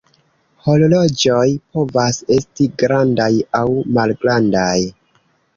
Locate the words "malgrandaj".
3.99-4.77